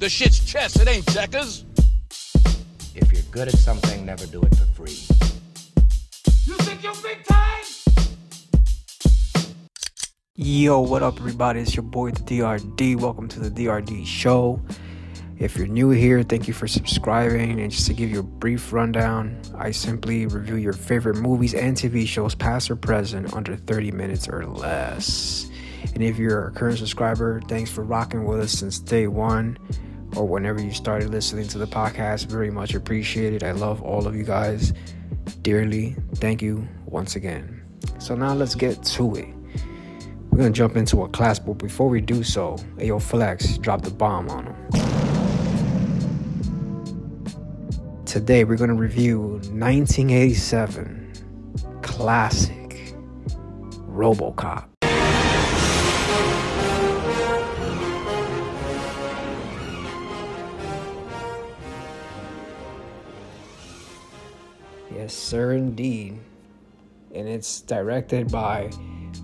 The 0.00 0.08
shit's 0.08 0.40
chess, 0.40 0.80
it 0.80 0.88
ain't 0.88 1.06
checkers. 1.12 1.66
If 2.94 3.12
you're 3.12 3.20
good 3.30 3.48
at 3.48 3.58
something, 3.58 4.06
never 4.06 4.24
do 4.24 4.40
it 4.40 4.56
for 4.56 4.64
free. 4.64 4.96
You 6.46 6.54
think 6.64 6.82
you're 6.82 6.94
big 7.02 7.22
time? 7.24 7.64
Yo, 10.36 10.80
what 10.80 11.02
up, 11.02 11.18
everybody? 11.18 11.60
It's 11.60 11.76
your 11.76 11.82
boy, 11.82 12.12
the 12.12 12.22
DRD. 12.22 12.96
Welcome 12.96 13.28
to 13.28 13.40
the 13.40 13.50
DRD 13.50 14.06
show. 14.06 14.62
If 15.38 15.58
you're 15.58 15.66
new 15.66 15.90
here, 15.90 16.22
thank 16.22 16.48
you 16.48 16.54
for 16.54 16.66
subscribing. 16.66 17.60
And 17.60 17.70
just 17.70 17.86
to 17.88 17.92
give 17.92 18.10
you 18.10 18.20
a 18.20 18.22
brief 18.22 18.72
rundown, 18.72 19.38
I 19.54 19.70
simply 19.70 20.24
review 20.24 20.56
your 20.56 20.72
favorite 20.72 21.16
movies 21.16 21.52
and 21.52 21.76
TV 21.76 22.06
shows, 22.06 22.34
past 22.34 22.70
or 22.70 22.76
present, 22.76 23.34
under 23.34 23.54
30 23.54 23.90
minutes 23.90 24.30
or 24.30 24.46
less. 24.46 25.50
And 25.92 26.02
if 26.02 26.16
you're 26.16 26.46
a 26.46 26.52
current 26.52 26.78
subscriber, 26.78 27.42
thanks 27.48 27.70
for 27.70 27.84
rocking 27.84 28.24
with 28.24 28.40
us 28.40 28.52
since 28.52 28.78
day 28.78 29.06
one 29.06 29.58
or 30.16 30.26
whenever 30.26 30.60
you 30.60 30.72
started 30.72 31.10
listening 31.10 31.46
to 31.48 31.58
the 31.58 31.66
podcast. 31.66 32.26
Very 32.26 32.50
much 32.50 32.74
appreciated. 32.74 33.42
I 33.44 33.52
love 33.52 33.82
all 33.82 34.06
of 34.06 34.14
you 34.14 34.24
guys 34.24 34.72
dearly. 35.42 35.96
Thank 36.16 36.42
you 36.42 36.66
once 36.86 37.16
again. 37.16 37.62
So 37.98 38.14
now 38.14 38.34
let's 38.34 38.54
get 38.54 38.82
to 38.82 39.14
it. 39.16 39.28
We're 40.30 40.38
gonna 40.38 40.50
jump 40.50 40.76
into 40.76 41.02
a 41.02 41.08
class, 41.08 41.38
but 41.38 41.54
before 41.54 41.88
we 41.88 42.00
do 42.00 42.22
so, 42.22 42.56
Ayo 42.76 43.02
Flex 43.02 43.58
dropped 43.58 43.84
the 43.84 43.90
bomb 43.90 44.28
on 44.30 44.46
him. 44.46 44.56
Today 48.04 48.44
we're 48.44 48.56
gonna 48.56 48.74
review 48.74 49.40
1987 49.52 51.12
classic 51.82 52.94
RoboCop. 53.88 54.79
Yes, 65.10 65.18
sir, 65.18 65.54
indeed. 65.54 66.20
And 67.12 67.26
it's 67.26 67.62
directed 67.62 68.30
by 68.30 68.70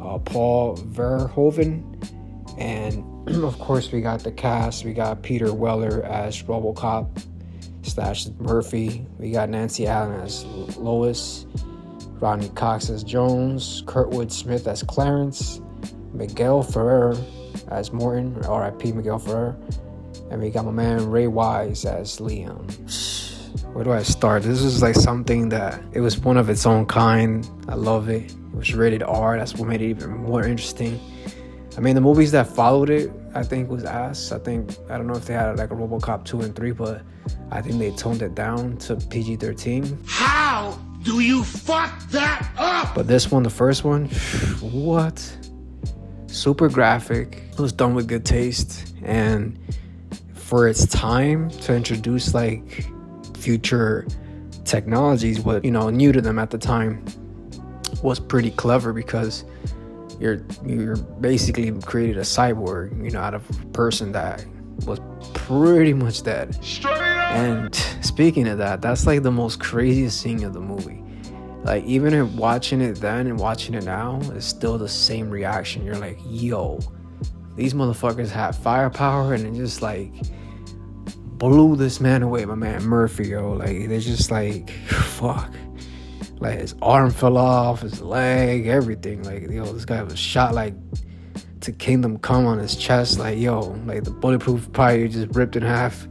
uh, 0.03 0.19
Paul 0.19 0.77
Verhoeven. 0.79 1.85
And 2.59 3.05
of 3.45 3.57
course, 3.61 3.93
we 3.93 4.01
got 4.01 4.19
the 4.19 4.33
cast. 4.33 4.85
We 4.85 4.95
got 4.95 5.23
Peter 5.23 5.55
Weller 5.55 6.03
as 6.03 6.43
Robocop 6.43 7.23
slash 7.83 8.27
Murphy. 8.41 9.07
We 9.21 9.31
got 9.31 9.49
Nancy 9.49 9.87
Allen 9.87 10.21
as 10.23 10.45
Lois. 10.77 11.47
Ronny 12.19 12.49
Cox 12.49 12.91
as 12.91 13.05
Jones. 13.05 13.85
Kurtwood 13.87 14.33
Smith 14.33 14.67
as 14.67 14.83
Clarence. 14.83 15.61
Miguel 16.13 16.65
Ferrer 16.65 17.17
as 17.69 17.93
Morton. 17.93 18.45
R.I.P. 18.45 18.91
Miguel 18.91 19.21
Ferrer. 19.21 19.57
And 20.33 20.43
we 20.43 20.51
got 20.51 20.65
my 20.65 20.73
man 20.73 21.09
Ray 21.09 21.29
Wise 21.29 21.85
as 21.85 22.21
Leon 22.21 22.67
where 23.77 23.85
do 23.85 23.93
I 23.93 24.03
start? 24.05 24.43
This 24.43 24.63
is 24.63 24.81
like 24.81 24.95
something 24.95 25.51
that 25.51 25.83
it 25.93 26.01
was 26.01 26.17
one 26.19 26.39
of 26.39 26.49
its 26.49 26.65
own 26.65 26.87
kind. 26.87 27.47
I 27.69 27.75
love 27.75 28.09
it. 28.09 28.33
It 28.33 28.55
was 28.55 28.73
rated 28.73 29.03
R. 29.03 29.37
That's 29.37 29.55
what 29.55 29.69
made 29.69 29.83
it 29.83 29.91
even 29.91 30.17
more 30.17 30.47
interesting. 30.47 30.99
I 31.77 31.81
mean, 31.81 31.95
the 31.95 32.01
movies 32.01 32.33
that 32.33 32.47
followed 32.47 32.89
it, 32.89 33.11
I 33.35 33.43
think, 33.43 33.69
was 33.69 33.85
ass. 33.85 34.33
I 34.33 34.39
think 34.39 34.75
I 34.89 34.97
don't 34.97 35.07
know 35.07 35.13
if 35.13 35.27
they 35.27 35.35
had 35.35 35.59
like 35.59 35.73
a 35.73 35.75
RoboCop 35.75 36.25
two 36.25 36.41
and 36.41 36.57
three, 36.57 36.71
but 36.71 37.03
I 37.51 37.61
think 37.61 37.79
they 37.79 37.91
toned 37.91 38.23
it 38.23 38.35
down 38.35 38.79
to 38.79 38.97
PG 38.97 39.37
thirteen. 39.37 39.99
How 40.07 40.81
do 41.03 41.21
you 41.21 41.45
fuck 41.45 41.93
that 42.13 42.51
up? 42.57 42.95
But 42.95 43.09
this 43.09 43.31
one, 43.31 43.43
the 43.43 43.51
first 43.51 43.85
one, 43.85 44.07
what? 44.63 45.21
Super 46.29 46.71
graphic. 46.71 47.43
It 47.53 47.59
was 47.59 47.75
done 47.75 47.95
with 47.95 48.09
good 48.09 48.25
taste, 48.25 48.95
and 49.03 49.59
for 50.33 50.67
its 50.67 50.87
time 50.87 51.51
to 51.51 51.75
introduce 51.75 52.33
like 52.33 52.87
future 53.47 54.05
technologies, 54.65 55.39
what 55.39 55.65
you 55.65 55.71
know, 55.71 55.89
new 55.89 56.11
to 56.11 56.21
them 56.21 56.37
at 56.37 56.51
the 56.51 56.59
time, 56.59 57.05
was 58.03 58.19
pretty 58.19 58.51
clever 58.51 58.93
because 58.93 59.45
you're 60.19 60.45
you're 60.65 60.97
basically 60.97 61.71
created 61.83 62.17
a 62.17 62.23
cyborg, 62.23 63.05
you 63.05 63.13
know, 63.13 63.21
out 63.21 63.35
of 63.35 63.49
a 63.49 63.67
person 63.67 64.11
that 64.11 64.45
was 64.85 64.99
pretty 65.33 65.93
much 65.93 66.25
dead. 66.25 66.59
And 67.31 67.73
speaking 68.03 68.49
of 68.49 68.59
that, 68.59 68.83
that's 68.83 69.07
like 69.07 69.23
the 69.23 69.31
most 69.31 69.61
craziest 69.61 70.21
scene 70.21 70.43
of 70.43 70.53
the 70.53 70.61
movie. 70.61 71.05
Like 71.63 71.85
even 71.85 72.37
watching 72.37 72.81
it 72.81 72.95
then 72.97 73.29
and 73.29 73.39
watching 73.39 73.75
it 73.75 73.85
now, 73.85 74.19
it's 74.35 74.47
still 74.47 74.77
the 74.77 74.89
same 74.89 75.31
reaction. 75.31 75.85
You're 75.85 75.99
like, 75.99 76.19
yo, 76.27 76.81
these 77.55 77.75
motherfuckers 77.75 78.31
have 78.31 78.59
firepower 78.59 79.35
and 79.35 79.47
it 79.47 79.55
just 79.55 79.83
like 79.83 80.13
blew 81.39 81.77
this 81.77 82.01
man 82.01 82.23
away, 82.23 82.45
my 82.45 82.55
man 82.55 82.83
Murphy, 82.85 83.29
yo. 83.29 83.53
Like, 83.53 83.89
they're 83.89 84.01
just 84.01 84.31
like, 84.31 84.71
fuck. 84.71 85.53
Like, 86.39 86.61
his 86.61 86.75
arm 86.83 87.11
fell 87.11 87.37
off, 87.39 87.81
his 87.83 88.01
leg, 88.01 88.67
everything. 88.67 89.23
Like, 89.23 89.51
yo, 89.51 89.65
this 89.73 89.85
guy 89.85 90.03
was 90.03 90.19
shot, 90.19 90.55
like, 90.55 90.75
to 91.61 91.73
Kingdom 91.73 92.19
Come 92.19 92.47
on 92.47 92.59
his 92.59 92.77
chest. 92.77 93.19
Like, 93.19 93.39
yo, 93.39 93.61
like, 93.87 94.05
the 94.05 94.11
bulletproof 94.11 94.71
probably 94.73 95.09
just 95.09 95.35
ripped 95.35 95.57
in 95.57 95.63
half. 95.63 96.07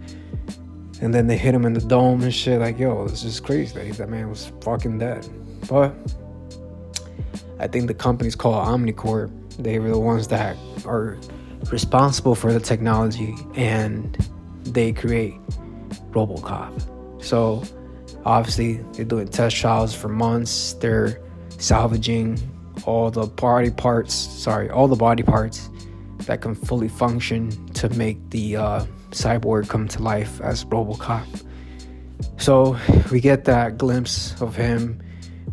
And 1.01 1.13
then 1.13 1.27
they 1.27 1.37
hit 1.37 1.53
him 1.53 1.65
in 1.65 1.73
the 1.73 1.81
dome 1.81 2.21
and 2.21 2.33
shit. 2.33 2.59
Like, 2.59 2.79
yo, 2.79 3.07
this 3.07 3.23
is 3.23 3.39
crazy. 3.39 3.77
Like, 3.77 3.97
that 3.97 4.09
man 4.09 4.29
was 4.29 4.51
fucking 4.61 4.97
dead. 4.97 5.27
But 5.69 5.93
I 7.59 7.67
think 7.67 7.87
the 7.87 7.93
company's 7.93 8.35
called 8.35 8.65
Omnicorp. 8.67 9.31
They 9.57 9.79
were 9.79 9.89
the 9.89 9.99
ones 9.99 10.27
that 10.29 10.57
are 10.85 11.17
responsible 11.71 12.35
for 12.35 12.51
the 12.51 12.59
technology 12.59 13.35
and 13.55 14.17
they 14.65 14.91
create 14.93 15.35
Robocop. 16.11 17.23
So 17.23 17.63
obviously 18.25 18.77
they're 18.93 19.05
doing 19.05 19.27
test 19.27 19.55
trials 19.55 19.93
for 19.93 20.09
months. 20.09 20.73
They're 20.73 21.21
salvaging 21.57 22.39
all 22.85 23.09
the 23.11 23.25
body 23.25 23.71
parts, 23.71 24.13
sorry, 24.13 24.69
all 24.69 24.87
the 24.87 24.95
body 24.95 25.23
parts 25.23 25.69
that 26.25 26.41
can 26.41 26.55
fully 26.55 26.87
function 26.87 27.51
to 27.73 27.89
make 27.89 28.29
the 28.31 28.57
uh, 28.57 28.85
cyborg 29.11 29.69
come 29.69 29.87
to 29.87 30.01
life 30.01 30.41
as 30.41 30.65
Robocop. 30.65 31.25
So 32.37 32.77
we 33.11 33.19
get 33.19 33.45
that 33.45 33.77
glimpse 33.77 34.39
of 34.41 34.55
him 34.55 35.01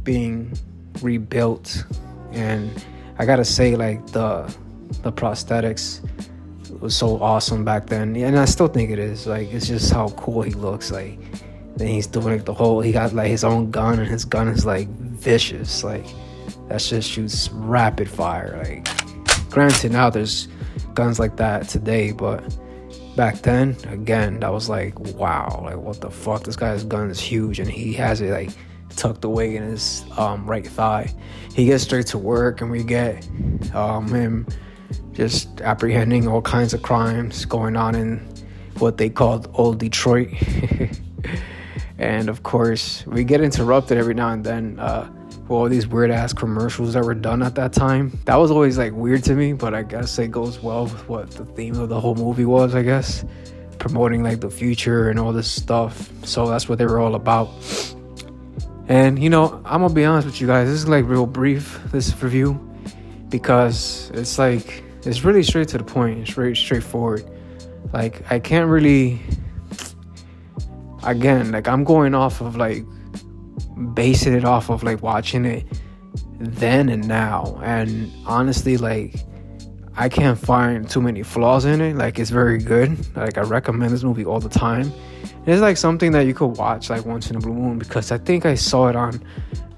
being 0.02 0.52
rebuilt, 1.00 1.84
and 2.32 2.70
I 3.18 3.26
gotta 3.26 3.44
say, 3.44 3.76
like 3.76 4.04
the 4.08 4.52
the 5.02 5.12
prosthetics 5.12 6.00
was 6.80 6.96
so 6.96 7.20
awesome 7.22 7.64
back 7.64 7.86
then, 7.86 8.16
and 8.16 8.38
I 8.38 8.44
still 8.44 8.68
think 8.68 8.90
it 8.90 8.98
is. 8.98 9.26
Like 9.26 9.52
it's 9.52 9.66
just 9.66 9.92
how 9.92 10.08
cool 10.10 10.42
he 10.42 10.52
looks. 10.52 10.90
Like 10.90 11.18
then 11.76 11.88
he's 11.88 12.06
doing 12.06 12.26
like 12.26 12.44
the 12.44 12.54
whole. 12.54 12.80
He 12.80 12.92
got 12.92 13.12
like 13.12 13.28
his 13.28 13.44
own 13.44 13.70
gun, 13.70 13.98
and 13.98 14.08
his 14.08 14.24
gun 14.24 14.48
is 14.48 14.66
like 14.66 14.88
vicious. 14.88 15.84
Like 15.84 16.04
that 16.68 16.80
just 16.80 17.08
shoots 17.08 17.50
rapid 17.50 18.08
fire. 18.08 18.62
Like 18.64 18.88
granted, 19.50 19.92
now 19.92 20.10
there's 20.10 20.48
guns 20.94 21.18
like 21.18 21.36
that 21.36 21.68
today, 21.68 22.12
but 22.12 22.42
back 23.16 23.42
then, 23.42 23.76
again, 23.88 24.40
that 24.40 24.52
was 24.52 24.68
like 24.68 24.98
wow. 24.98 25.60
Like 25.64 25.76
what 25.76 26.00
the 26.00 26.10
fuck? 26.10 26.44
This 26.44 26.56
guy's 26.56 26.84
gun 26.84 27.10
is 27.10 27.20
huge, 27.20 27.60
and 27.60 27.70
he 27.70 27.92
has 27.94 28.20
it 28.20 28.30
like 28.30 28.50
tucked 28.96 29.24
away 29.24 29.56
in 29.56 29.62
his 29.62 30.04
um, 30.16 30.46
right 30.46 30.66
thigh. 30.66 31.12
He 31.54 31.66
gets 31.66 31.84
straight 31.84 32.06
to 32.08 32.18
work, 32.18 32.60
and 32.60 32.70
we 32.70 32.82
get 32.84 33.26
um, 33.74 34.08
him 34.08 34.46
just 35.12 35.60
apprehending 35.60 36.26
all 36.26 36.42
kinds 36.42 36.74
of 36.74 36.82
crimes 36.82 37.44
going 37.44 37.76
on 37.76 37.94
in 37.94 38.18
what 38.78 38.98
they 38.98 39.08
called 39.08 39.50
Old 39.54 39.78
Detroit. 39.78 40.28
and 41.98 42.28
of 42.28 42.42
course, 42.42 43.06
we 43.06 43.24
get 43.24 43.40
interrupted 43.40 43.98
every 43.98 44.14
now 44.14 44.30
and 44.30 44.44
then 44.44 44.78
uh, 44.78 45.10
for 45.46 45.60
all 45.60 45.68
these 45.68 45.86
weird 45.86 46.10
ass 46.10 46.32
commercials 46.32 46.94
that 46.94 47.04
were 47.04 47.14
done 47.14 47.42
at 47.42 47.54
that 47.56 47.72
time. 47.72 48.18
That 48.24 48.36
was 48.36 48.50
always 48.50 48.78
like 48.78 48.92
weird 48.92 49.24
to 49.24 49.34
me, 49.34 49.52
but 49.52 49.74
I 49.74 49.82
guess 49.82 50.18
it 50.18 50.30
goes 50.30 50.62
well 50.62 50.84
with 50.84 51.08
what 51.08 51.30
the 51.32 51.44
theme 51.44 51.78
of 51.78 51.88
the 51.88 52.00
whole 52.00 52.14
movie 52.14 52.44
was, 52.44 52.74
I 52.74 52.82
guess. 52.82 53.24
Promoting 53.78 54.22
like 54.22 54.40
the 54.40 54.50
future 54.50 55.10
and 55.10 55.18
all 55.18 55.32
this 55.32 55.50
stuff. 55.50 56.10
So 56.24 56.48
that's 56.48 56.68
what 56.68 56.78
they 56.78 56.86
were 56.86 57.00
all 57.00 57.14
about. 57.14 57.50
And 58.88 59.22
you 59.22 59.30
know, 59.30 59.62
I'm 59.64 59.82
gonna 59.82 59.94
be 59.94 60.04
honest 60.04 60.26
with 60.26 60.40
you 60.40 60.46
guys, 60.46 60.68
this 60.68 60.80
is 60.80 60.88
like 60.88 61.06
real 61.06 61.26
brief, 61.26 61.80
this 61.92 62.20
review, 62.22 62.54
because 63.28 64.10
it's 64.14 64.38
like 64.38 64.82
it's 65.04 65.24
really 65.24 65.42
straight 65.42 65.68
to 65.68 65.78
the 65.78 65.84
point. 65.84 66.20
It's 66.20 66.32
very 66.32 66.56
straightforward. 66.56 67.28
Like 67.92 68.30
I 68.30 68.38
can't 68.38 68.70
really 68.70 69.20
again, 71.04 71.52
like 71.52 71.68
I'm 71.68 71.84
going 71.84 72.14
off 72.14 72.40
of 72.40 72.56
like 72.56 72.84
basing 73.94 74.34
it 74.34 74.44
off 74.44 74.70
of 74.70 74.82
like 74.82 75.02
watching 75.02 75.44
it 75.44 75.66
then 76.38 76.88
and 76.88 77.06
now. 77.06 77.60
And 77.62 78.10
honestly, 78.26 78.76
like 78.76 79.16
I 79.96 80.08
can't 80.08 80.38
find 80.38 80.88
too 80.88 81.02
many 81.02 81.22
flaws 81.22 81.64
in 81.64 81.80
it. 81.80 81.96
Like 81.96 82.18
it's 82.18 82.30
very 82.30 82.58
good. 82.58 82.96
Like 83.16 83.38
I 83.38 83.42
recommend 83.42 83.92
this 83.92 84.04
movie 84.04 84.24
all 84.24 84.40
the 84.40 84.48
time. 84.48 84.92
It's 85.46 85.60
like 85.60 85.76
something 85.76 86.12
that 86.12 86.26
you 86.26 86.34
could 86.34 86.56
watch 86.56 86.88
like 86.88 87.04
once 87.04 87.30
in 87.30 87.36
a 87.36 87.40
blue 87.40 87.54
moon 87.54 87.78
because 87.78 88.12
I 88.12 88.18
think 88.18 88.46
I 88.46 88.54
saw 88.54 88.88
it 88.88 88.96
on 88.96 89.20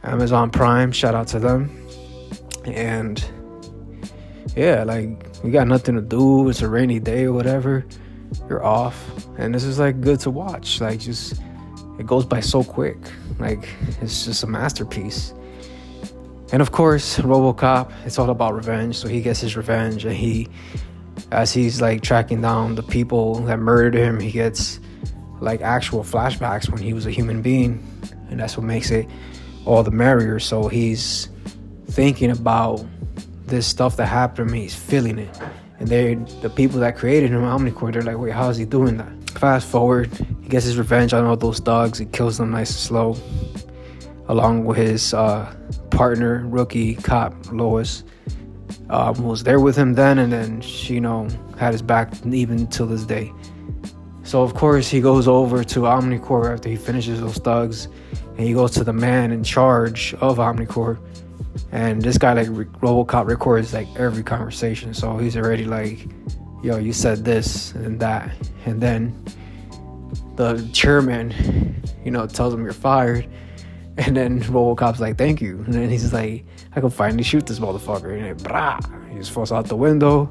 Amazon 0.02 0.50
Prime. 0.50 0.92
Shout 0.92 1.14
out 1.14 1.26
to 1.28 1.38
them. 1.38 1.70
And 2.64 3.24
yeah, 4.56 4.84
like 4.84 5.26
we 5.42 5.50
got 5.50 5.66
nothing 5.66 5.94
to 5.94 6.00
do. 6.00 6.48
It's 6.48 6.62
a 6.62 6.68
rainy 6.68 7.00
day 7.00 7.24
or 7.24 7.32
whatever. 7.32 7.84
you're 8.48 8.64
off. 8.64 9.26
And 9.38 9.54
this 9.54 9.64
is 9.64 9.78
like 9.78 10.00
good 10.00 10.20
to 10.20 10.30
watch. 10.30 10.80
Like 10.80 11.00
just 11.00 11.40
it 11.98 12.06
goes 12.06 12.24
by 12.24 12.40
so 12.40 12.62
quick. 12.62 12.98
Like 13.38 13.68
it's 14.00 14.24
just 14.24 14.42
a 14.42 14.46
masterpiece. 14.46 15.34
And 16.52 16.60
of 16.62 16.72
course, 16.72 17.18
RoboCop, 17.18 17.92
it's 18.04 18.18
all 18.18 18.30
about 18.30 18.54
revenge. 18.54 18.96
So 18.96 19.08
he 19.08 19.20
gets 19.20 19.40
his 19.40 19.56
revenge 19.56 20.04
and 20.04 20.14
he 20.14 20.48
as 21.32 21.52
he's 21.52 21.80
like 21.80 22.02
tracking 22.02 22.40
down 22.40 22.74
the 22.74 22.82
people 22.82 23.36
that 23.40 23.58
murdered 23.58 23.94
him, 23.94 24.20
he 24.20 24.30
gets 24.30 24.80
like 25.40 25.60
actual 25.62 26.02
flashbacks 26.02 26.70
when 26.70 26.80
he 26.80 26.92
was 26.92 27.06
a 27.06 27.10
human 27.10 27.42
being. 27.42 27.82
And 28.30 28.40
that's 28.40 28.56
what 28.56 28.64
makes 28.64 28.90
it 28.90 29.08
all 29.64 29.82
the 29.82 29.90
merrier. 29.90 30.38
So 30.38 30.68
he's 30.68 31.28
thinking 31.86 32.30
about 32.30 32.84
this 33.46 33.66
stuff 33.66 33.96
that 33.96 34.06
happened 34.06 34.48
to 34.48 34.54
him, 34.54 34.62
he's 34.62 34.74
feeling 34.74 35.18
it. 35.18 35.40
And 35.78 35.88
they're 35.88 36.14
the 36.40 36.50
people 36.50 36.80
that 36.80 36.96
created 36.96 37.30
him, 37.30 37.42
Omnicorp, 37.42 37.92
they're 37.92 38.02
like, 38.02 38.18
wait, 38.18 38.32
how 38.32 38.48
is 38.48 38.56
he 38.56 38.64
doing 38.64 38.96
that? 38.98 39.12
Fast 39.38 39.66
forward, 39.66 40.10
he 40.42 40.48
gets 40.48 40.64
his 40.64 40.78
revenge 40.78 41.12
on 41.12 41.24
all 41.24 41.36
those 41.36 41.60
dogs, 41.60 41.98
he 41.98 42.06
kills 42.06 42.38
them 42.38 42.50
nice 42.50 42.70
and 42.70 42.78
slow, 42.78 43.16
along 44.28 44.64
with 44.64 44.78
his 44.78 45.12
uh, 45.12 45.52
partner, 45.90 46.46
rookie 46.46 46.94
cop 46.94 47.34
Lois. 47.52 48.04
Um, 48.90 49.24
was 49.24 49.42
there 49.42 49.60
with 49.60 49.76
him 49.76 49.94
then, 49.94 50.18
and 50.18 50.32
then 50.32 50.60
she, 50.60 50.94
you 50.94 51.00
know, 51.00 51.26
had 51.58 51.72
his 51.72 51.82
back 51.82 52.12
even 52.26 52.66
till 52.66 52.86
this 52.86 53.04
day. 53.04 53.32
So 54.24 54.42
of 54.42 54.54
course 54.54 54.88
he 54.88 55.00
goes 55.00 55.28
over 55.28 55.64
to 55.64 55.80
Omnicorp 55.80 56.52
after 56.52 56.68
he 56.68 56.76
finishes 56.76 57.20
those 57.20 57.36
thugs, 57.36 57.88
and 58.36 58.40
he 58.40 58.52
goes 58.52 58.72
to 58.72 58.84
the 58.84 58.92
man 58.92 59.32
in 59.32 59.42
charge 59.44 60.14
of 60.20 60.38
Omnicorp, 60.38 60.98
and 61.72 62.02
this 62.02 62.18
guy 62.18 62.32
like 62.32 62.48
RoboCop 62.48 63.26
records 63.26 63.72
like 63.72 63.88
every 63.96 64.22
conversation, 64.22 64.94
so 64.94 65.18
he's 65.18 65.36
already 65.36 65.64
like, 65.64 66.06
"Yo, 66.62 66.78
you 66.78 66.92
said 66.92 67.24
this 67.24 67.72
and 67.72 67.98
that," 68.00 68.30
and 68.66 68.80
then 68.80 69.14
the 70.36 70.68
chairman, 70.72 71.82
you 72.04 72.10
know, 72.10 72.26
tells 72.26 72.54
him 72.54 72.64
you're 72.64 72.72
fired, 72.72 73.28
and 73.96 74.16
then 74.16 74.42
RoboCop's 74.42 75.00
like, 75.00 75.18
"Thank 75.18 75.40
you," 75.40 75.62
and 75.64 75.74
then 75.74 75.88
he's 75.88 76.12
like, 76.12 76.44
"I 76.74 76.80
can 76.80 76.90
finally 76.90 77.22
shoot 77.22 77.46
this 77.46 77.58
motherfucker," 77.58 78.12
and 78.14 78.24
then, 78.24 78.36
brah, 78.36 79.10
he 79.10 79.18
just 79.18 79.30
falls 79.30 79.52
out 79.52 79.66
the 79.66 79.76
window. 79.76 80.28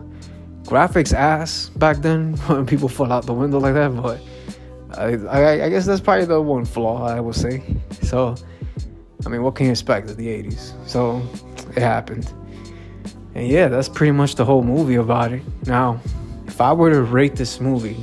Graphics 0.64 1.14
ass 1.14 1.70
back 1.76 1.98
then 1.98 2.34
when 2.48 2.66
people 2.66 2.88
fall 2.88 3.12
out 3.12 3.26
the 3.26 3.34
window 3.34 3.60
like 3.60 3.74
that, 3.74 3.96
but 4.02 4.22
I, 4.98 5.16
I, 5.28 5.66
I 5.66 5.70
guess 5.70 5.86
that's 5.86 6.02
probably 6.02 6.26
the 6.26 6.42
one 6.42 6.66
flaw 6.66 7.06
I 7.06 7.20
would 7.20 7.36
say. 7.36 7.64
So 8.02 8.36
I 9.26 9.30
mean, 9.30 9.44
what 9.44 9.56
can 9.56 9.68
you 9.68 9.72
expect 9.72 10.10
of 10.10 10.18
the 10.18 10.28
80s? 10.28 10.74
So 10.88 11.22
it 11.76 11.82
happened. 11.82 12.32
And 13.36 13.48
yeah, 13.48 13.68
that's 13.68 13.90
pretty 13.90 14.12
much 14.12 14.36
the 14.36 14.46
whole 14.46 14.64
movie 14.64 14.96
about 14.96 15.32
it. 15.32 15.42
Now, 15.66 16.00
if 16.46 16.62
I 16.62 16.72
were 16.74 16.92
to 16.92 17.02
rate 17.02 17.36
this 17.36 17.60
movie, 17.60 17.98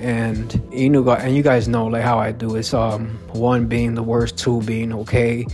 and 0.00 0.62
you 0.72 0.88
know, 0.88 1.08
and 1.10 1.34
you 1.36 1.42
guys 1.42 1.68
know 1.68 1.86
like 1.86 2.02
how 2.02 2.18
I 2.18 2.32
do, 2.32 2.56
it's 2.56 2.74
um 2.74 3.18
one 3.32 3.66
being 3.66 3.94
the 3.94 4.02
worst, 4.02 4.38
two 4.38 4.62
being 4.62 4.92
okay, 4.92 5.46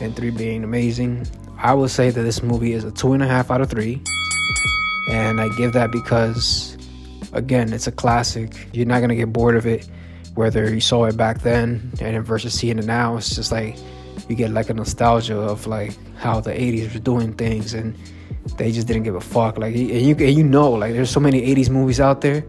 and 0.00 0.14
three 0.14 0.30
being 0.30 0.64
amazing. 0.64 1.26
I 1.58 1.74
would 1.74 1.90
say 1.90 2.10
that 2.10 2.22
this 2.22 2.42
movie 2.42 2.72
is 2.72 2.84
a 2.84 2.90
two 2.90 3.12
and 3.12 3.22
a 3.22 3.26
half 3.26 3.50
out 3.50 3.60
of 3.60 3.70
three, 3.70 4.02
and 5.10 5.40
I 5.40 5.48
give 5.56 5.72
that 5.72 5.90
because, 5.90 6.76
again, 7.32 7.72
it's 7.72 7.86
a 7.86 7.92
classic. 7.92 8.68
You're 8.72 8.86
not 8.86 9.00
gonna 9.00 9.16
get 9.16 9.32
bored 9.32 9.56
of 9.56 9.66
it, 9.66 9.88
whether 10.34 10.72
you 10.72 10.80
saw 10.80 11.04
it 11.04 11.16
back 11.16 11.40
then 11.40 11.92
and 12.00 12.24
versus 12.24 12.54
seeing 12.58 12.78
it 12.78 12.86
now. 12.86 13.16
It's 13.16 13.34
just 13.34 13.52
like 13.52 13.76
you 14.28 14.34
get 14.34 14.50
like 14.50 14.70
a 14.70 14.74
nostalgia 14.74 15.38
of 15.38 15.66
like 15.66 15.92
how 16.16 16.40
the 16.40 16.50
80s 16.50 16.92
were 16.92 17.00
doing 17.00 17.32
things 17.34 17.74
and 17.74 17.96
they 18.56 18.72
just 18.72 18.86
didn't 18.86 19.02
give 19.02 19.14
a 19.14 19.20
fuck. 19.20 19.58
Like 19.58 19.74
and 19.74 19.88
you, 19.88 20.14
and 20.14 20.34
you 20.34 20.44
know 20.44 20.70
like 20.70 20.92
there's 20.92 21.10
so 21.10 21.20
many 21.20 21.42
80s 21.54 21.70
movies 21.70 22.00
out 22.00 22.20
there 22.20 22.44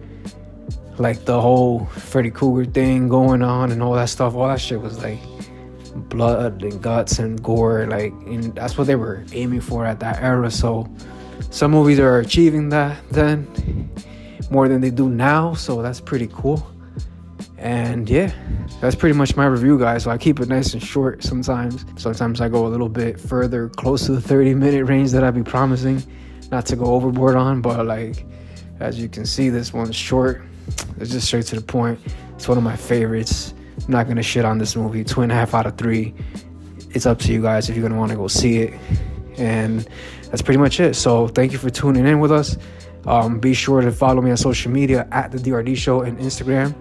like 0.98 1.26
the 1.26 1.40
whole 1.40 1.86
Freddy 1.88 2.32
Krueger 2.32 2.70
thing 2.72 3.10
going 3.10 3.42
on 3.42 3.72
and 3.72 3.84
all 3.84 3.94
that 3.94 4.10
stuff. 4.10 4.36
All 4.36 4.48
that 4.48 4.62
shit 4.62 4.80
was 4.80 5.02
like 5.04 5.20
blood 6.10 6.62
and 6.62 6.82
guts 6.82 7.20
and 7.20 7.42
gore 7.42 7.88
like 7.88 8.12
and 8.26 8.54
that's 8.56 8.78
what 8.78 8.88
they 8.88 8.96
were 8.96 9.24
aiming 9.34 9.62
for 9.62 9.86
at 9.86 10.00
that 10.00 10.22
era. 10.22 10.50
So 10.52 10.90
some 11.50 11.72
movies 11.72 12.00
are 12.00 12.20
achieving 12.20 12.70
that 12.70 12.98
then 13.12 13.92
more 14.50 14.68
than 14.68 14.82
they 14.82 14.92
do 14.92 15.10
now. 15.10 15.54
So 15.54 15.82
that's 15.82 16.00
pretty 16.00 16.30
cool 16.32 16.66
and 17.66 18.08
yeah, 18.08 18.32
that's 18.80 18.96
pretty 18.96 19.18
much 19.18 19.36
my 19.36 19.48
review, 19.48 19.80
guys. 19.80 20.04
So 20.04 20.12
I 20.12 20.20
keep 20.20 20.40
it 20.40 20.48
nice 20.48 20.74
and 20.76 20.84
short 20.84 21.24
sometimes. 21.24 21.84
Sometimes 21.96 22.40
I 22.40 22.48
go 22.48 22.68
a 22.68 22.70
little 22.70 22.88
bit 22.88 23.20
further, 23.20 23.70
close 23.70 24.06
to 24.06 24.12
the 24.12 24.22
30 24.22 24.54
minute 24.54 24.86
range 24.86 25.10
that 25.14 25.24
I'd 25.24 25.34
be 25.34 25.42
promising 25.42 26.04
not 26.52 26.68
to 26.68 26.76
go 26.76 26.86
overboard 26.86 27.36
on. 27.36 27.64
But 27.64 27.88
like, 27.88 28.24
as 28.80 29.00
you 29.00 29.10
can 29.10 29.26
see, 29.26 29.50
this 29.50 29.74
one's 29.74 29.96
short. 29.96 30.44
It's 31.00 31.10
just 31.10 31.26
straight 31.26 31.48
to 31.48 31.56
the 31.56 31.64
point. 31.64 32.00
It's 32.36 32.48
one 32.48 32.60
of 32.60 32.64
my 32.64 32.76
favorites. 32.76 33.56
I'm 33.84 33.92
not 33.92 34.08
gonna 34.08 34.22
shit 34.22 34.46
on 34.46 34.60
this 34.60 34.76
movie. 34.76 35.04
Two 35.04 35.22
and 35.22 35.32
a 35.32 35.36
half 35.36 35.56
out 35.56 35.66
of 35.66 35.76
three. 35.76 36.14
It's 36.92 37.08
up 37.08 37.18
to 37.22 37.34
you 37.34 37.42
guys 37.42 37.68
if 37.68 37.76
you're 37.76 37.90
gonna 37.90 38.00
want 38.00 38.12
to 38.12 38.16
go 38.16 38.28
see 38.28 38.60
it. 38.60 38.80
And 39.40 39.88
that's 40.30 40.44
pretty 40.44 40.60
much 40.60 40.80
it. 40.80 40.96
So 40.96 41.30
thank 41.30 41.52
you 41.52 41.58
for 41.58 41.72
tuning 41.72 42.06
in 42.06 42.20
with 42.20 42.32
us. 42.32 42.60
Um, 43.08 43.40
be 43.40 43.56
sure 43.56 43.82
to 43.82 43.92
follow 43.92 44.22
me 44.22 44.30
on 44.30 44.38
social 44.38 44.72
media 44.72 45.08
at 45.12 45.32
the 45.32 45.40
DRD 45.40 45.76
Show 45.76 46.02
and 46.02 46.20
Instagram 46.20 46.76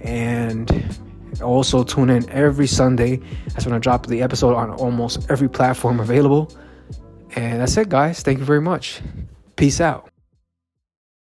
and 0.00 0.98
also 1.42 1.82
tune 1.82 2.10
in 2.10 2.28
every 2.30 2.66
Sunday. 2.66 3.20
That's 3.48 3.64
when 3.64 3.74
I 3.74 3.78
drop 3.78 4.06
the 4.06 4.22
episode 4.22 4.54
on 4.54 4.70
almost 4.70 5.30
every 5.30 5.48
platform 5.48 6.00
available. 6.00 6.52
And 7.36 7.60
that's 7.60 7.76
it, 7.76 7.88
guys. 7.88 8.22
Thank 8.22 8.38
you 8.38 8.44
very 8.44 8.60
much. 8.60 9.00
Peace 9.56 9.80
out. 9.80 10.09